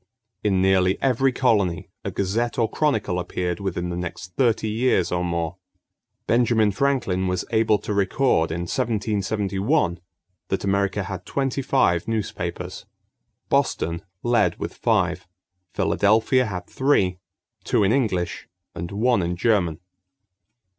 In 0.43 0.63
nearly 0.63 0.99
every 0.99 1.31
colony 1.31 1.91
a 2.03 2.09
gazette 2.09 2.57
or 2.57 2.67
chronicle 2.67 3.19
appeared 3.19 3.59
within 3.59 3.89
the 3.89 3.95
next 3.95 4.35
thirty 4.35 4.67
years 4.67 5.11
or 5.11 5.23
more. 5.23 5.57
Benjamin 6.25 6.71
Franklin 6.71 7.27
was 7.27 7.45
able 7.51 7.77
to 7.77 7.93
record 7.93 8.49
in 8.51 8.61
1771 8.61 9.99
that 10.47 10.63
America 10.63 11.03
had 11.03 11.23
twenty 11.27 11.61
five 11.61 12.07
newspapers. 12.07 12.87
Boston 13.47 14.01
led 14.23 14.55
with 14.57 14.73
five. 14.73 15.27
Philadelphia 15.71 16.47
had 16.47 16.65
three: 16.65 17.19
two 17.63 17.83
in 17.83 17.91
English 17.91 18.47
and 18.73 18.89
one 18.89 19.21
in 19.21 19.35
German. 19.35 19.79